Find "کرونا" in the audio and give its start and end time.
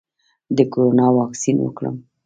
0.71-1.07